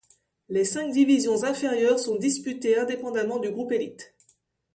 [0.49, 4.15] Les cinq divisions inférieures sont disputées indépendamment du groupe élite.